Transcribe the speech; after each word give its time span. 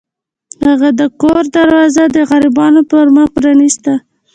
هغه 0.65 0.89
د 0.99 1.01
کور 1.21 1.43
دروازه 1.57 2.03
د 2.15 2.17
غریبانو 2.29 2.81
پر 2.91 3.05
مخ 3.15 3.27
پرانیسته. 3.35 3.93